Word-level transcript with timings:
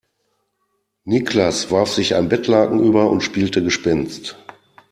Niklas 1.03 1.69
warf 1.69 1.91
sich 1.93 2.15
ein 2.15 2.27
Bettlaken 2.27 2.83
über 2.83 3.11
und 3.11 3.21
spielte 3.21 3.61
Gespenst. 3.63 4.35